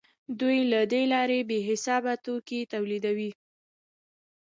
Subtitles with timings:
[0.39, 3.31] دوی له دې لارې بې حسابه توکي تولیدوي